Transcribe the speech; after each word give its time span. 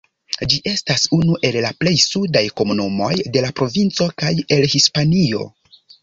Ĝi 0.51 0.57
estas 0.69 1.01
unu 1.17 1.35
el 1.49 1.57
la 1.65 1.69
plej 1.83 1.91
sudaj 2.03 2.41
komunumoj 2.61 3.09
de 3.35 3.43
la 3.47 3.51
provinco 3.59 4.07
kaj 4.23 4.31
el 4.57 4.65
Hispanio. 4.73 5.43